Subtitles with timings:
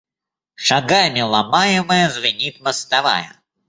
[0.67, 3.29] Шагами ломаемая, звенит мостовая.